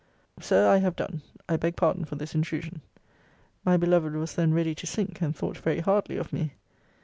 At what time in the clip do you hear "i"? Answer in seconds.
0.69-0.77, 1.47-1.57